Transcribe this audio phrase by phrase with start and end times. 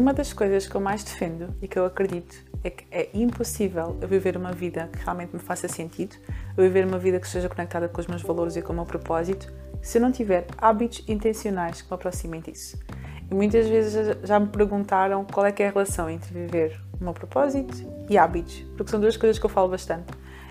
[0.00, 3.98] Uma das coisas que eu mais defendo e que eu acredito é que é impossível
[4.00, 6.16] eu viver uma vida que realmente me faça sentido,
[6.56, 8.86] eu viver uma vida que esteja conectada com os meus valores e com o meu
[8.86, 9.52] propósito,
[9.82, 12.78] se eu não tiver hábitos intencionais que me aproximem disso.
[13.30, 17.04] E muitas vezes já me perguntaram qual é que é a relação entre viver o
[17.04, 17.76] meu propósito
[18.08, 20.06] e hábitos, porque são duas coisas que eu falo bastante.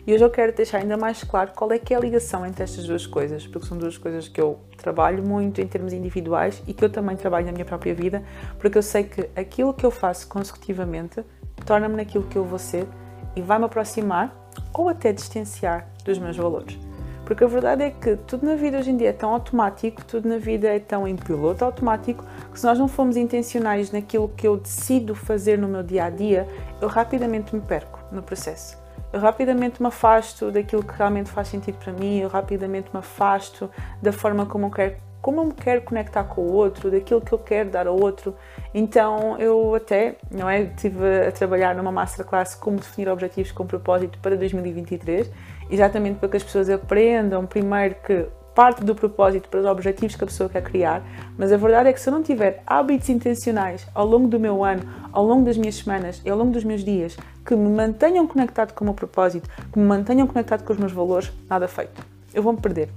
[0.08, 2.64] E hoje eu quero deixar ainda mais claro qual é que é a ligação entre
[2.64, 6.74] estas duas coisas, porque são duas coisas que eu trabalho muito em termos individuais e
[6.74, 8.24] que eu também trabalho na minha própria vida,
[8.58, 11.24] porque eu sei que aquilo que eu faço consecutivamente
[11.66, 12.88] torna-me naquilo que eu vou ser
[13.36, 14.34] e vai-me aproximar
[14.74, 16.78] ou até distanciar dos meus valores.
[17.26, 20.28] Porque a verdade é que tudo na vida hoje em dia é tão automático, tudo
[20.28, 24.48] na vida é tão em piloto automático, que se nós não formos intencionais naquilo que
[24.48, 26.48] eu decido fazer no meu dia a dia,
[26.82, 28.79] eu rapidamente me perco no processo
[29.12, 33.70] eu rapidamente me afasto daquilo que realmente faz sentido para mim, eu rapidamente me afasto
[34.02, 37.34] da forma como eu quero, como eu me quero conectar com o outro, daquilo que
[37.34, 38.36] eu quero dar ao outro.
[38.74, 44.20] Então eu até, não é, estive a trabalhar numa masterclass como definir objetivos com propósito
[44.20, 45.32] para 2023,
[45.70, 48.28] exatamente para que as pessoas aprendam primeiro que
[48.60, 51.02] parte do propósito para os objetivos que a pessoa quer criar,
[51.38, 54.66] mas a verdade é que se eu não tiver hábitos intencionais ao longo do meu
[54.66, 58.28] ano, ao longo das minhas semanas e ao longo dos meus dias que me mantenham
[58.28, 62.06] conectado com o meu propósito, que me mantenham conectado com os meus valores, nada feito.
[62.34, 62.90] Eu vou-me perder.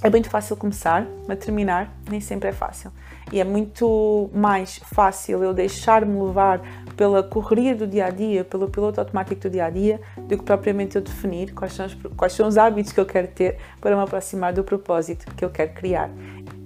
[0.00, 2.92] É muito fácil começar, mas terminar nem sempre é fácil.
[3.32, 6.60] E é muito mais fácil eu deixar-me levar
[6.96, 10.44] pela correria do dia a dia, pelo piloto automático do dia a dia, do que
[10.44, 13.96] propriamente eu definir quais são, os, quais são os hábitos que eu quero ter para
[13.96, 16.08] me aproximar do propósito que eu quero criar.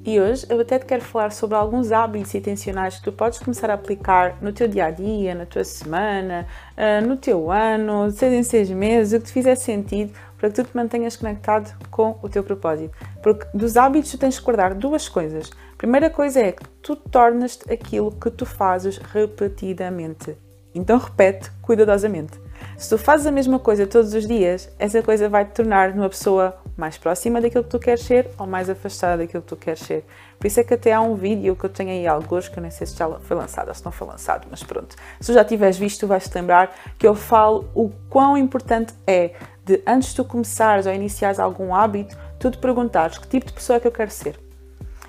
[0.05, 3.71] E hoje eu até te quero falar sobre alguns hábitos intencionais que tu podes começar
[3.71, 6.47] a aplicar no teu dia a dia, na tua semana,
[6.77, 10.61] ah, no teu ano, seis em seis meses, o que te fizer sentido para que
[10.61, 12.93] tu te mantenhas conectado com o teu propósito.
[13.23, 15.53] Porque dos hábitos tu tens que guardar duas coisas.
[15.73, 20.37] A primeira coisa é que tu tornas-te aquilo que tu fazes repetidamente.
[20.75, 22.41] Então repete cuidadosamente.
[22.77, 26.09] Se tu fazes a mesma coisa todos os dias, essa coisa vai te tornar uma
[26.09, 29.79] pessoa mais próxima daquilo que tu queres ser ou mais afastada daquilo que tu queres
[29.79, 30.05] ser.
[30.37, 32.61] Por isso é que até há um vídeo que eu tenho aí alguns, que eu
[32.61, 34.97] nem sei se já foi lançado ou se não foi lançado, mas pronto.
[35.21, 38.93] Se tu já tiveres visto, tu vais te lembrar que eu falo o quão importante
[39.07, 39.31] é
[39.65, 43.53] de antes de tu começares ou iniciares algum hábito, tu te perguntares que tipo de
[43.53, 44.41] pessoa é que eu quero ser.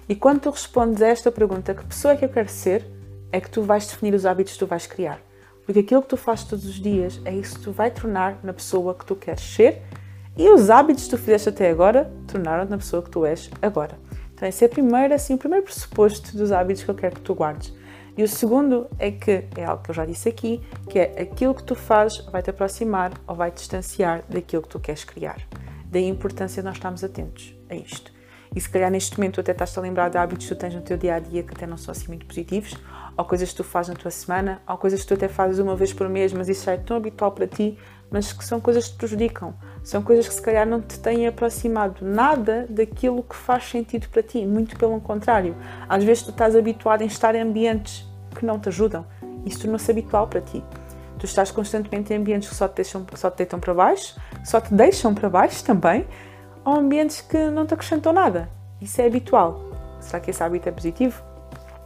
[0.07, 2.85] E quando tu respondes a esta pergunta, que pessoa é que eu quero ser,
[3.31, 5.19] é que tu vais definir os hábitos que tu vais criar.
[5.65, 8.53] Porque aquilo que tu fazes todos os dias é isso que tu vai tornar na
[8.53, 9.81] pessoa que tu queres ser
[10.35, 13.97] e os hábitos que tu fizeste até agora tornaram-te na pessoa que tu és agora.
[14.33, 17.33] Então, esse é primeiro, assim, o primeiro pressuposto dos hábitos que eu quero que tu
[17.35, 17.73] guardes.
[18.17, 21.53] E o segundo é que, é algo que eu já disse aqui, que é aquilo
[21.55, 25.37] que tu fazes vai te aproximar ou vai te distanciar daquilo que tu queres criar.
[25.85, 28.11] Daí a importância de nós estarmos atentos a isto.
[28.55, 30.75] E se calhar neste momento tu até estás a lembrar de hábitos que tu tens
[30.75, 32.75] no teu dia a dia que até não são assim muito positivos,
[33.17, 35.75] ou coisas que tu fazes na tua semana, ou coisas que tu até fazes uma
[35.75, 37.77] vez por mês, mas isso já é tão habitual para ti,
[38.13, 39.55] mas que são coisas que te prejudicam.
[39.83, 44.21] São coisas que se calhar não te têm aproximado nada daquilo que faz sentido para
[44.21, 45.55] ti, muito pelo contrário.
[45.89, 49.03] Às vezes tu estás habituado em estar em ambientes que não te ajudam.
[49.43, 50.63] Isso tornou-se habitual para ti.
[51.17, 54.15] Tu estás constantemente em ambientes que só te, deixam, só te deitam para baixo,
[54.45, 56.05] só te deixam para baixo também,
[56.63, 58.47] ou ambientes que não te acrescentam nada.
[58.79, 59.59] Isso é habitual.
[59.99, 61.23] Será que esse hábito é positivo?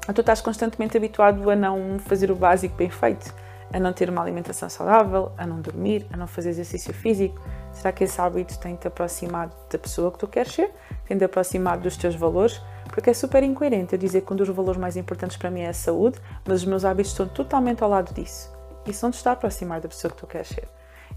[0.07, 3.33] Ou tu estás constantemente habituado a não fazer o básico bem feito,
[3.71, 7.39] a não ter uma alimentação saudável, a não dormir, a não fazer exercício físico?
[7.73, 10.71] Será que esse hábito tem-te aproximado da pessoa que tu queres ser?
[11.05, 12.61] Tem-te aproximado dos teus valores?
[12.85, 15.69] Porque é super incoerente eu dizer que um dos valores mais importantes para mim é
[15.69, 18.51] a saúde, mas os meus hábitos estão totalmente ao lado disso.
[18.85, 20.67] Isso não te está a aproximar da pessoa que tu queres ser.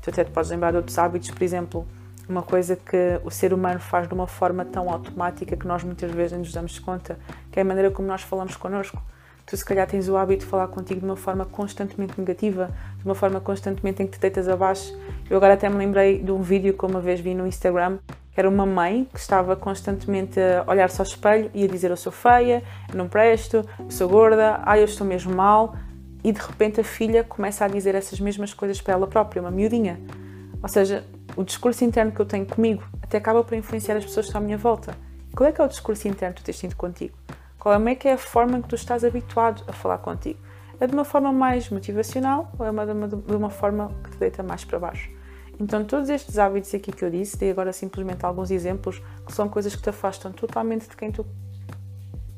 [0.02, 1.86] Tu até te podes lembrar de outros hábitos, por exemplo,
[2.28, 6.10] uma coisa que o ser humano faz de uma forma tão automática que nós muitas
[6.10, 7.18] vezes não nos damos conta,
[7.50, 9.02] que é a maneira como nós falamos connosco.
[9.50, 13.04] Tu se calhar tens o hábito de falar contigo de uma forma constantemente negativa, de
[13.04, 14.96] uma forma constantemente em que te deitas abaixo.
[15.28, 17.98] Eu agora até me lembrei de um vídeo que uma vez vi no Instagram,
[18.32, 21.96] que era uma mãe que estava constantemente a olhar-se ao espelho e a dizer eu
[21.96, 25.74] sou feia, eu não presto, eu sou gorda, ai eu estou mesmo mal,
[26.22, 29.50] e de repente a filha começa a dizer essas mesmas coisas para ela própria, uma
[29.50, 29.98] miudinha.
[30.62, 31.04] Ou seja,
[31.34, 34.40] o discurso interno que eu tenho comigo até acaba por influenciar as pessoas que estão
[34.40, 34.94] à minha volta.
[35.34, 37.19] Qual é que é o discurso interno que tu tens tido contigo?
[37.60, 40.38] Qual é que é a forma que tu estás habituado a falar contigo?
[40.80, 44.12] É de uma forma mais motivacional ou é uma, de, uma, de uma forma que
[44.12, 45.10] te deita mais para baixo?
[45.60, 49.46] Então, todos estes hábitos aqui que eu disse, dei agora simplesmente alguns exemplos que são
[49.46, 51.26] coisas que te afastam totalmente de quem tu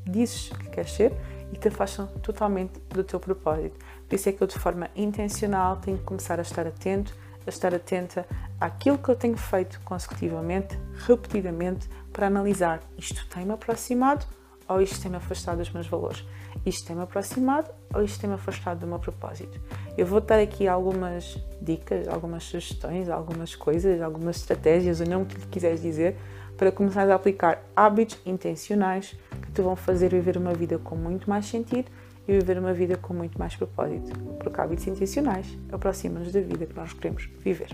[0.05, 1.13] dizes que queres ser
[1.53, 3.79] e te afastam totalmente do teu propósito.
[4.09, 7.15] Por isso é que eu, de forma intencional, tenho que começar a estar atento
[7.45, 8.25] a estar atenta
[8.61, 14.25] àquilo que eu tenho feito consecutivamente, repetidamente, para analisar isto tem-me aproximado
[14.69, 16.25] ou isto tem-me afastado dos meus valores?
[16.65, 19.61] Isto tem-me aproximado ou isto tem-me afastado do meu propósito?
[19.97, 25.37] Eu vou dar aqui algumas dicas, algumas sugestões, algumas coisas, algumas estratégias, o nome que
[25.37, 26.17] lhe quiseres dizer,
[26.57, 31.29] para começar a aplicar hábitos intencionais que te vão fazer viver uma vida com muito
[31.29, 31.91] mais sentido
[32.27, 36.75] e viver uma vida com muito mais propósito, porque hábitos intencionais aproximam-nos da vida que
[36.75, 37.71] nós queremos viver.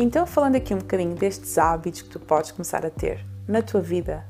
[0.00, 3.80] Então, falando aqui um bocadinho destes hábitos que tu podes começar a ter na tua
[3.80, 4.24] vida,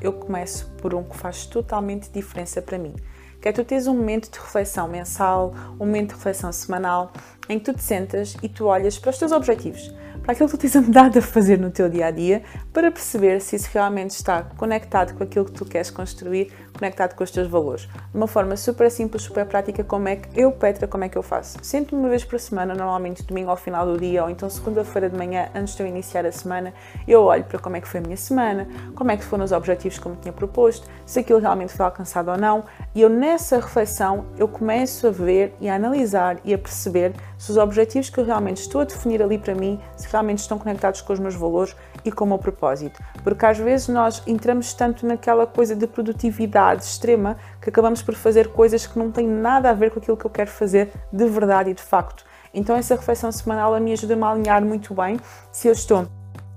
[0.00, 2.94] eu começo por um que faz totalmente diferença para mim,
[3.40, 7.12] que é tu teres um momento de reflexão mensal, um momento de reflexão semanal,
[7.48, 10.56] em que tu te sentas e tu olhas para os teus objetivos, para aquilo que
[10.56, 14.10] tu tens andado a fazer no teu dia a dia, para perceber se isso realmente
[14.10, 17.82] está conectado com aquilo que tu queres construir, conectado com os teus valores.
[17.82, 21.16] De uma forma super simples, super prática, como é que eu, Petra, como é que
[21.16, 21.58] eu faço?
[21.62, 25.16] Sento-me uma vez por semana, normalmente domingo ao final do dia, ou então segunda-feira de
[25.16, 26.72] manhã, antes de eu iniciar a semana,
[27.06, 29.52] eu olho para como é que foi a minha semana, como é que foram os
[29.52, 32.64] objetivos que eu me tinha proposto, se aquilo realmente foi alcançado ou não,
[32.94, 37.50] e eu nessa reflexão, eu começo a ver e a analisar e a perceber se
[37.50, 41.00] os objetivos que eu realmente estou a definir ali para mim, se realmente estão conectados
[41.00, 41.74] com os meus valores
[42.08, 43.02] e com o propósito.
[43.22, 48.48] Porque às vezes nós entramos tanto naquela coisa de produtividade extrema que acabamos por fazer
[48.48, 51.70] coisas que não têm nada a ver com aquilo que eu quero fazer de verdade
[51.70, 52.24] e de facto.
[52.52, 55.18] Então essa reflexão semanal a me ajuda-me a alinhar muito bem
[55.52, 56.06] se eu estou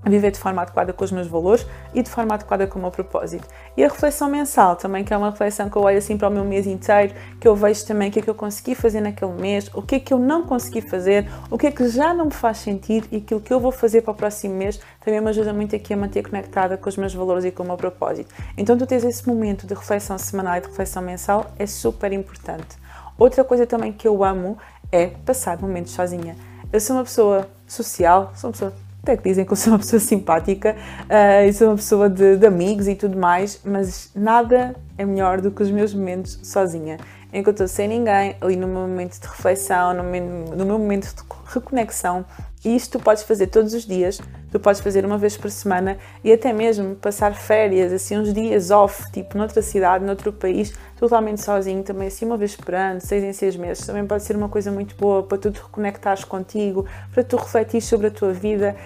[0.04, 2.90] viver de forma adequada com os meus valores e de forma adequada com o meu
[2.90, 3.46] propósito.
[3.76, 6.30] E a reflexão mensal também, que é uma reflexão que eu olho assim para o
[6.30, 9.32] meu mês inteiro, que eu vejo também o que é que eu consegui fazer naquele
[9.32, 12.26] mês, o que é que eu não consegui fazer, o que é que já não
[12.26, 15.28] me faz sentido e aquilo que eu vou fazer para o próximo mês também me
[15.28, 18.34] ajuda muito aqui a manter conectada com os meus valores e com o meu propósito.
[18.56, 22.78] Então tu tens esse momento de reflexão semanal e de reflexão mensal é super importante.
[23.18, 24.56] Outra coisa também que eu amo
[24.90, 26.34] é passar momentos sozinha.
[26.72, 29.78] Eu sou uma pessoa social, sou uma pessoa até que dizem que eu sou uma
[29.78, 34.74] pessoa simpática uh, e sou uma pessoa de, de, amigos e tudo mais, mas nada
[34.96, 36.98] é melhor do que os meus momentos sozinha.
[37.32, 40.22] Eu estou sem ninguém, ali no meu momento de reflexão, no meu,
[40.56, 42.24] no meu momento de reconexão.
[42.64, 44.20] E isto tu podes fazer todos os dias,
[44.50, 48.70] tu podes fazer uma vez por semana e até mesmo passar férias, assim, uns dias
[48.70, 53.22] off, tipo noutra cidade, noutro país, totalmente sozinho, também assim uma vez por ano, seis
[53.22, 56.86] em seis meses, também pode ser uma coisa muito boa para tu te reconectares contigo,
[57.12, 58.76] para tu refletir sobre a tua vida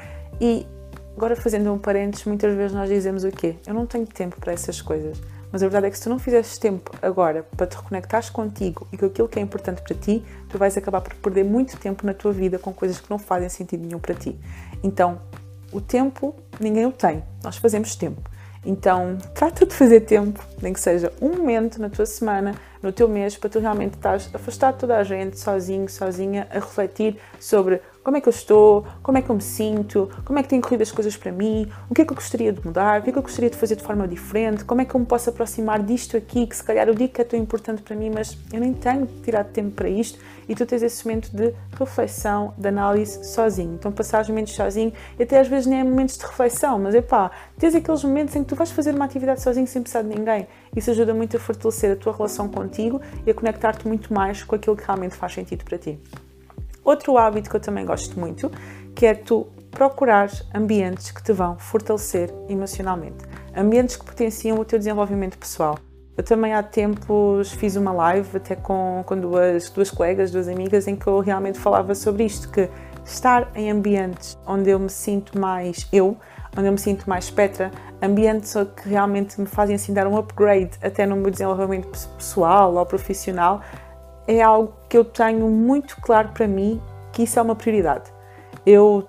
[0.41, 0.67] e
[1.17, 3.57] agora fazendo um parênteses, muitas vezes nós dizemos o quê?
[3.67, 5.21] Eu não tenho tempo para essas coisas.
[5.55, 8.89] Mas a verdade é que se tu não fizeres tempo agora para te reconectares contigo
[8.93, 12.05] e com aquilo que é importante para ti, tu vais acabar por perder muito tempo
[12.05, 14.37] na tua vida com coisas que não fazem sentido nenhum para ti.
[14.83, 15.21] Então,
[15.75, 18.31] o tempo ninguém o tem, nós fazemos tempo.
[18.65, 23.09] Então, trata de fazer tempo, nem que seja um momento na tua semana, no teu
[23.09, 27.81] mês, para tu realmente estás afastado de toda a gente, sozinho, sozinha, a refletir sobre
[28.05, 30.61] como é que eu estou, como é que eu me sinto, como é que têm
[30.61, 33.09] corrido as coisas para mim, o que é que eu gostaria de mudar, o que
[33.09, 35.31] é que eu gostaria de fazer de forma diferente, como é que eu me posso
[35.31, 38.37] aproximar disto aqui, que se calhar eu digo que é tão importante para mim, mas
[38.53, 42.69] eu nem tenho tirado tempo para isto, e tu tens esse momento de reflexão, de
[42.69, 43.75] análise sozinho.
[43.75, 46.95] Então, passar os momentos sozinho, e até às vezes nem é momentos de reflexão, mas
[46.95, 50.03] é pá, tens aqueles momentos em que tu vais fazer uma atividade sozinho sem precisar
[50.03, 50.47] de ninguém.
[50.77, 54.55] Isso ajuda muito a fortalecer a tua relação contigo e a conectar-te muito mais com
[54.55, 55.99] aquilo que realmente faz sentido para ti.
[56.85, 58.51] Outro hábito que eu também gosto muito,
[58.95, 63.25] que é tu procurar ambientes que te vão fortalecer emocionalmente,
[63.57, 65.79] ambientes que potenciam o teu desenvolvimento pessoal.
[66.17, 70.87] Eu também há tempos fiz uma live até com, com duas, duas colegas, duas amigas,
[70.87, 72.69] em que eu realmente falava sobre isto, que
[73.05, 76.17] estar em ambientes onde eu me sinto mais eu,
[76.57, 77.73] onde eu me sinto mais Petra,
[78.05, 82.87] ambientes que realmente me fazem assim dar um upgrade até no meu desenvolvimento pessoal ou
[82.87, 83.61] profissional,
[84.27, 86.81] é algo que eu tenho muito claro para mim
[87.13, 88.13] que isso é uma prioridade.
[88.65, 89.07] Eu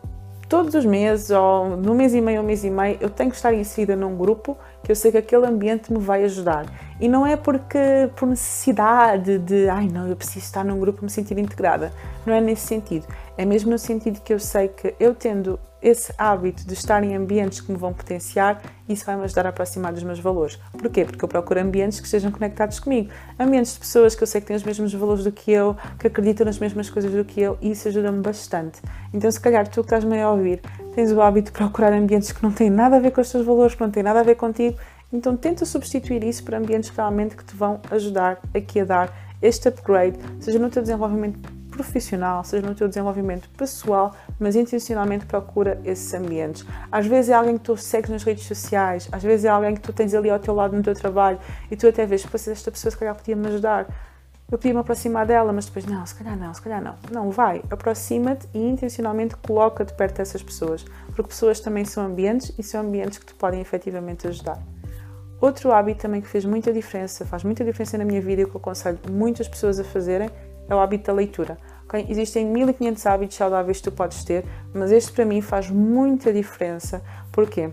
[0.48, 3.36] todos os meses, ou no mês e meio ou mês e meio, eu tenho que
[3.36, 6.68] estar inserida num grupo que eu sei que aquele ambiente me vai ajudar.
[7.02, 7.80] E não é porque
[8.16, 11.92] por necessidade de, ai não, eu preciso estar num grupo me sentir integrada.
[12.24, 13.08] Não é nesse sentido.
[13.36, 17.16] É mesmo no sentido que eu sei que eu tendo esse hábito de estar em
[17.16, 20.58] ambientes que me vão potenciar, isso vai me ajudar a aproximar dos meus valores.
[20.72, 21.06] Porquê?
[21.06, 23.10] Porque eu procuro ambientes que estejam conectados comigo.
[23.40, 26.08] Ambientes de pessoas que eu sei que têm os mesmos valores do que eu, que
[26.08, 28.82] acreditam nas mesmas coisas do que eu, e isso ajuda-me bastante.
[29.14, 30.62] Então, se calhar tu que estás-me a ouvir,
[30.96, 33.46] tens o hábito de procurar ambientes que não têm nada a ver com os teus
[33.46, 34.80] valores, que não têm nada a ver contigo,
[35.12, 39.68] então tenta substituir isso por ambientes realmente que te vão ajudar aqui a dar este
[39.68, 41.38] upgrade, seja no teu desenvolvimento
[41.70, 46.66] profissional, seja no teu desenvolvimento pessoal, mas intencionalmente procura esses ambientes.
[46.90, 49.82] Às vezes é alguém que tu segues nas redes sociais, às vezes é alguém que
[49.82, 51.38] tu tens ali ao teu lado no teu trabalho
[51.70, 53.88] e tu até vês, esta pessoa se calhar podia me ajudar.
[54.52, 56.96] Eu podia me aproximar dela, mas depois, não, se calhar não, se calhar não.
[57.12, 62.62] Não, vai, aproxima-te e intencionalmente coloca-te perto dessas pessoas, porque pessoas também são ambientes e
[62.62, 64.62] são ambientes que te podem efetivamente ajudar.
[65.42, 68.52] Outro hábito também que fez muita diferença, faz muita diferença na minha vida e que
[68.52, 70.30] eu aconselho muitas pessoas a fazerem,
[70.70, 71.58] é o hábito da leitura.
[71.86, 72.06] Okay?
[72.08, 77.02] Existem 1500 hábitos saudáveis que tu podes ter, mas este para mim faz muita diferença.
[77.32, 77.72] Porquê?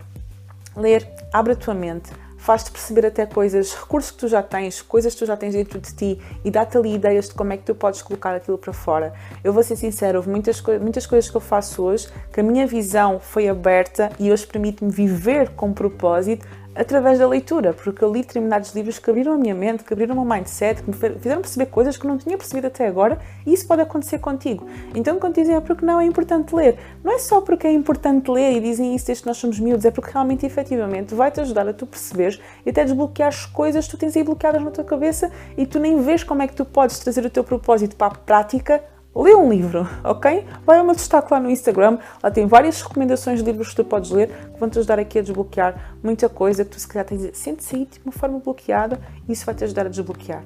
[0.74, 2.10] Ler abre a tua mente,
[2.42, 5.78] faz-te perceber até coisas, recursos que tu já tens, coisas que tu já tens dentro
[5.80, 8.72] de ti e dá-te ali ideias de como é que tu podes colocar aquilo para
[8.72, 9.12] fora.
[9.44, 12.66] Eu vou ser sincera, houve muitas, muitas coisas que eu faço hoje que a minha
[12.66, 16.44] visão foi aberta e hoje permite-me viver com propósito
[16.74, 20.14] através da leitura, porque eu li determinados livros que abriram a minha mente, que abriram
[20.14, 23.52] o meu mindset, que me fizeram perceber coisas que não tinha percebido até agora e
[23.52, 24.66] isso pode acontecer contigo.
[24.94, 28.30] Então, quando dizem é porque não é importante ler, não é só porque é importante
[28.30, 31.68] ler e dizem isso desde que nós somos miúdos, é porque realmente, efetivamente, vai-te ajudar
[31.68, 34.84] a tu perceberes e até desbloquear as coisas que tu tens aí bloqueadas na tua
[34.84, 38.14] cabeça e tu nem vês como é que tu podes trazer o teu propósito para
[38.14, 38.82] a prática
[39.14, 40.46] lê um livro, ok?
[40.64, 43.84] Vai ao meu destaque lá no Instagram, lá tem várias recomendações de livros que tu
[43.84, 47.04] podes ler que vão te ajudar aqui a desbloquear muita coisa que tu se calhar
[47.04, 50.44] tens de sente-se aí de uma forma bloqueada e isso vai te ajudar a desbloquear.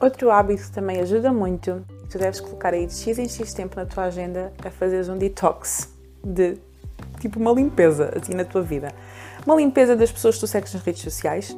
[0.00, 3.76] Outro hábito que também ajuda muito, tu deves colocar aí de X em X tempo
[3.76, 5.92] na tua agenda, é fazeres um detox
[6.24, 6.56] de
[7.20, 8.92] tipo uma limpeza assim na tua vida.
[9.44, 11.56] Uma limpeza das pessoas que tu segues nas redes sociais,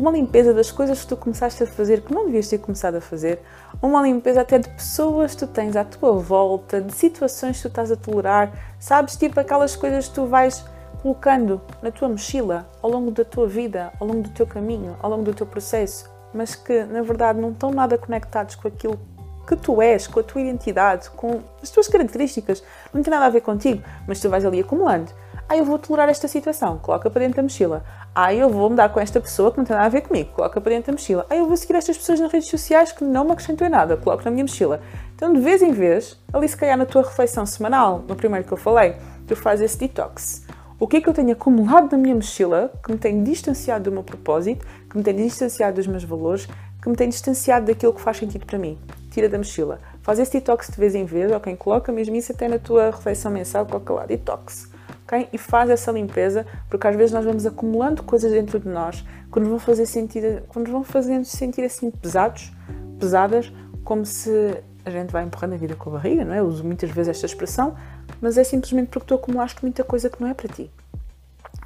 [0.00, 3.00] uma limpeza das coisas que tu começaste a fazer que não devias ter começado a
[3.00, 3.40] fazer,
[3.82, 7.68] uma limpeza até de pessoas que tu tens à tua volta, de situações que tu
[7.68, 9.14] estás a tolerar, sabes?
[9.16, 10.64] Tipo aquelas coisas que tu vais
[11.02, 15.10] colocando na tua mochila ao longo da tua vida, ao longo do teu caminho, ao
[15.10, 18.98] longo do teu processo, mas que na verdade não estão nada conectados com aquilo
[19.46, 22.62] que tu és, com a tua identidade, com as tuas características.
[22.92, 25.10] Não tem nada a ver contigo, mas tu vais ali acumulando.
[25.48, 27.82] Ah, eu vou tolerar esta situação, coloca para dentro da mochila.
[28.12, 30.60] Ah, eu vou mudar com esta pessoa que não tem nada a ver comigo, coloca
[30.60, 31.24] para dentro da mochila.
[31.30, 33.96] Ah, eu vou seguir estas pessoas nas redes sociais que não me acrescentam em nada,
[33.96, 34.80] coloco na minha mochila.
[35.14, 38.52] Então, de vez em vez, ali se calhar na tua reflexão semanal, no primeiro que
[38.52, 38.96] eu falei,
[39.28, 40.44] tu fazes esse detox.
[40.76, 43.92] O que é que eu tenho acumulado na minha mochila que me tem distanciado do
[43.92, 46.48] meu propósito, que me tem distanciado dos meus valores,
[46.82, 48.76] que me tem distanciado daquilo que faz sentido para mim?
[49.12, 49.78] Tira da mochila.
[50.02, 53.30] Faz esse detox de vez em vez, quem coloca mesmo isso até na tua reflexão
[53.30, 54.69] mensal, coloca lá, detox
[55.10, 55.28] okay?
[55.32, 59.40] E faz essa limpeza, porque às vezes nós vamos acumulando coisas dentro de nós que
[59.40, 62.52] nos vão fazer sentir, que nos vão fazendo sentir assim pesados,
[62.98, 63.52] pesadas,
[63.84, 66.38] como se a gente vai empurrando a vida com a barriga, não é?
[66.38, 67.76] Eu uso muitas vezes esta expressão,
[68.20, 70.70] mas é simplesmente porque tu acumulaste muita coisa que não é para ti.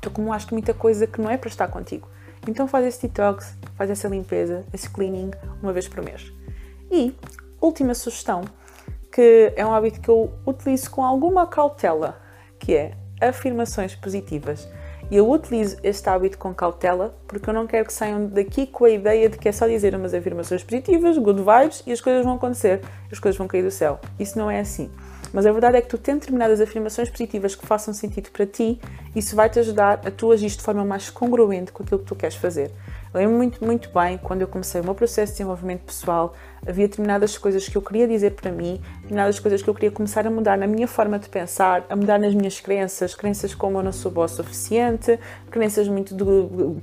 [0.01, 2.09] Tu acumulaste muita coisa que não é para estar contigo.
[2.47, 5.31] Então faz esse detox, faz essa limpeza, esse cleaning
[5.63, 6.33] uma vez por mês.
[6.91, 7.15] E
[7.61, 8.43] última sugestão,
[9.11, 12.21] que é um hábito que eu utilizo com alguma cautela,
[12.59, 14.68] que é afirmações positivas.
[15.11, 18.85] E eu utilizo este hábito com cautela porque eu não quero que saiam daqui com
[18.85, 22.25] a ideia de que é só dizer umas afirmações positivas, good vibes e as coisas
[22.25, 22.80] vão acontecer,
[23.12, 24.00] as coisas vão cair do céu.
[24.18, 24.90] Isso não é assim.
[25.33, 28.80] Mas a verdade é que tu tendo determinadas afirmações positivas que façam sentido para ti,
[29.16, 32.14] isso vai te ajudar a tu agir de forma mais congruente com aquilo que tu
[32.14, 32.71] queres fazer.
[33.14, 36.35] Lembro-me muito, muito bem quando eu comecei o meu processo de desenvolvimento pessoal,
[36.66, 40.26] havia determinadas coisas que eu queria dizer para mim, determinadas coisas que eu queria começar
[40.26, 43.85] a mudar na minha forma de pensar, a mudar nas minhas crenças, crenças como eu
[43.85, 45.16] não sou boa o suficiente,
[45.49, 46.25] crenças muito de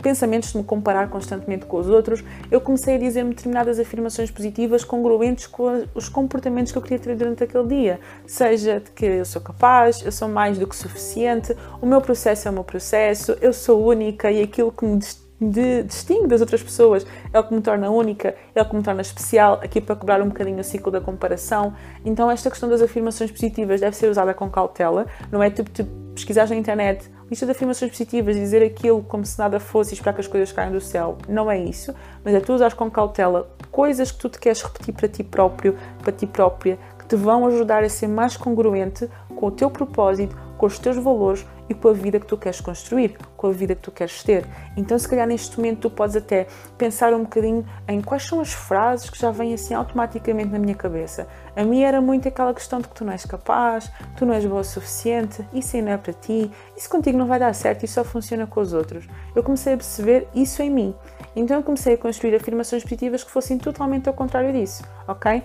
[0.01, 2.23] pensamentos de me comparar constantemente com os outros.
[2.49, 7.13] Eu comecei a dizer-me determinadas afirmações positivas congruentes com os comportamentos que eu queria ter
[7.17, 11.53] durante aquele dia, seja de que eu sou capaz, eu sou mais do que suficiente,
[11.81, 14.97] o meu processo é o meu processo, eu sou única e aquilo que me
[15.41, 18.83] de distingue das outras pessoas, é o que me torna única, é o que me
[18.83, 21.73] torna especial, aqui para quebrar um bocadinho o ciclo da comparação.
[22.05, 25.89] Então, esta questão das afirmações positivas deve ser usada com cautela, não é tipo, tipo
[26.13, 29.93] pesquisares na internet lista de afirmações positivas e dizer aquilo como se nada fosse e
[29.93, 31.17] esperar que as coisas caiam do céu.
[31.29, 31.95] Não é isso,
[32.25, 35.77] mas é tu usares com cautela coisas que tu te queres repetir para ti próprio,
[36.03, 40.37] para ti própria, que te vão ajudar a ser mais congruente com o teu propósito,
[40.57, 43.73] com os teus valores e com a vida que tu queres construir, com a vida
[43.73, 44.45] que tu queres ter.
[44.75, 46.45] Então, se calhar neste momento tu podes até
[46.77, 50.75] pensar um bocadinho em quais são as frases que já vêm assim automaticamente na minha
[50.75, 51.27] cabeça.
[51.55, 54.45] A minha era muito aquela questão de que tu não és capaz, tu não és
[54.45, 57.83] boa o suficiente, isso aí não é para ti, isso contigo não vai dar certo,
[57.83, 59.07] isso só funciona com os outros.
[59.33, 60.95] Eu comecei a perceber isso em mim.
[61.35, 65.41] Então eu comecei a construir afirmações positivas que fossem totalmente ao contrário disso, ok?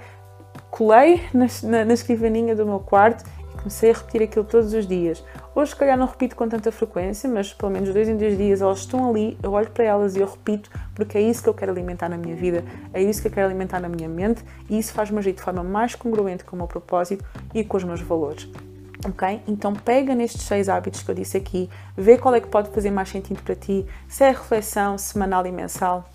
[0.70, 3.24] Colei na, na, na escrivaninha do meu quarto
[3.66, 5.24] Comecei a repetir aquilo todos os dias.
[5.52, 8.60] Hoje, se calhar, não repito com tanta frequência, mas pelo menos dois em dois dias
[8.60, 11.54] elas estão ali, eu olho para elas e eu repito, porque é isso que eu
[11.54, 14.78] quero alimentar na minha vida, é isso que eu quero alimentar na minha mente e
[14.78, 18.00] isso faz-me agir de forma mais congruente com o meu propósito e com os meus
[18.00, 18.48] valores.
[19.04, 19.42] Ok?
[19.48, 22.92] Então pega nestes seis hábitos que eu disse aqui, vê qual é que pode fazer
[22.92, 26.08] mais sentido para ti, se é reflexão semanal e mensal,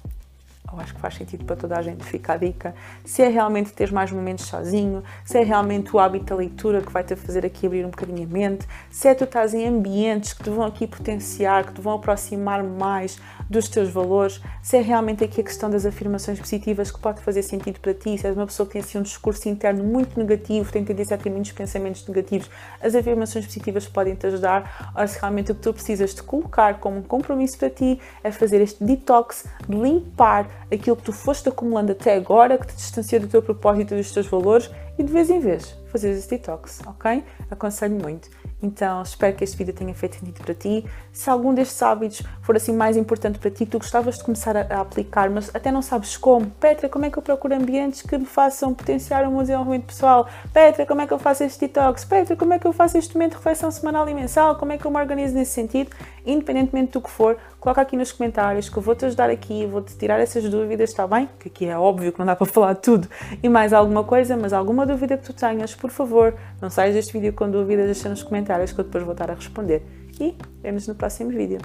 [0.74, 2.74] eu acho que faz sentido para toda a gente, fica a dica.
[3.04, 6.92] Se é realmente ter mais momentos sozinho, se é realmente o hábito da leitura que
[6.92, 10.44] vai-te fazer aqui abrir um bocadinho a mente, se é tu estás em ambientes que
[10.44, 13.20] te vão aqui potenciar, que te vão aproximar mais
[13.52, 17.44] dos teus valores, se é realmente aqui a questão das afirmações positivas que pode fazer
[17.44, 20.72] sentido para ti, se és uma pessoa que tem assim um discurso interno muito negativo,
[20.72, 22.50] tem tendência a ter muitos pensamentos negativos,
[22.82, 26.80] as afirmações positivas podem te ajudar, ou se realmente o que tu precisas de colocar
[26.80, 31.50] como um compromisso para ti é fazer este detox, de limpar aquilo que tu foste
[31.50, 35.12] acumulando até agora, que te distancia do teu propósito e dos teus valores e de
[35.12, 37.24] vez em vez fazer esse detox, ok?
[37.50, 38.30] Aconselho muito.
[38.64, 40.86] Então, espero que este vídeo tenha feito sentido para ti.
[41.12, 44.62] Se algum destes hábitos for assim mais importante para ti, tu gostavas de começar a,
[44.62, 46.50] a, aplicar, mas até não sabes como.
[46.52, 50.28] Petra, como é que eu procuro ambientes que me façam potenciar o meu desenvolvimento pessoal?
[50.54, 52.06] Petra, como é que eu faço este detox?
[52.06, 54.56] Petra, como é que eu faço este momento de reflexão semanal e mensal?
[54.56, 55.90] Como é que eu me organizo nesse sentido?
[56.24, 60.20] Independentemente do que for, coloca aqui nos comentários que eu vou-te ajudar aqui, vou-te tirar
[60.20, 61.28] essas dúvidas, está bem?
[61.40, 63.08] Que aqui é óbvio que não dá para falar tudo
[63.42, 67.14] e mais alguma coisa, mas alguma dúvida que tu tenhas, por favor, não saias deste
[67.14, 69.84] vídeo com dúvidas, deixa nos comentários que eu depois vou estar a responder.
[70.20, 71.60] E vemos no próximo vídeo.